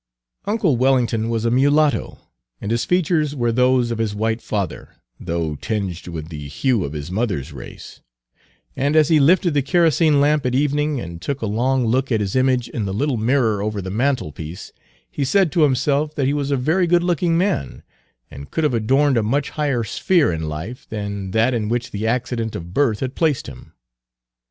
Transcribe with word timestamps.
Uncle 0.45 0.77
Wellington 0.77 1.29
was 1.29 1.45
a 1.45 1.51
mulatto, 1.51 2.17
and 2.59 2.71
his 2.71 2.85
features 2.85 3.35
were 3.35 3.51
those 3.51 3.91
of 3.91 3.99
his 3.99 4.15
white 4.15 4.41
father, 4.41 4.95
though 5.19 5.53
tinged 5.57 6.07
with 6.07 6.29
the 6.29 6.47
hue 6.47 6.83
of 6.83 6.93
his 6.93 7.11
mother's 7.11 7.53
race; 7.53 8.01
and 8.75 8.95
as 8.95 9.09
he 9.09 9.19
lifted 9.19 9.53
the 9.53 9.61
kerosene 9.61 10.19
lamp 10.19 10.43
at 10.43 10.55
evening, 10.55 10.99
and 10.99 11.21
took 11.21 11.43
a 11.43 11.45
long 11.45 11.85
look 11.85 12.11
at 12.11 12.19
his 12.19 12.35
image 12.35 12.67
in 12.67 12.85
the 12.85 12.93
little 12.95 13.15
mirror 13.15 13.61
over 13.61 13.79
the 13.79 13.91
mantelpiece, 13.91 14.71
he 15.11 15.23
said 15.23 15.51
to 15.51 15.61
himself 15.61 16.15
that 16.15 16.25
he 16.25 16.33
was 16.33 16.49
a 16.49 16.57
very 16.57 16.87
good 16.87 17.03
looking 17.03 17.37
man, 17.37 17.83
and 18.31 18.49
could 18.49 18.63
have 18.63 18.73
adorned 18.73 19.17
a 19.17 19.21
much 19.21 19.51
higher 19.51 19.83
sphere 19.83 20.31
in 20.33 20.49
life 20.49 20.87
than 20.89 21.29
that 21.29 21.53
in 21.53 21.69
which 21.69 21.91
the 21.91 22.07
accident 22.07 22.55
of 22.55 22.73
birth 22.73 23.01
had 23.01 23.13
placed 23.13 23.45
him. 23.45 23.71